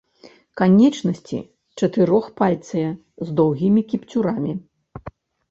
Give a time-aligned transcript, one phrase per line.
[0.59, 1.39] Канечнасці
[1.81, 2.89] чатырохпальцыя,
[3.29, 4.53] з доўгімі кіпцюрамі.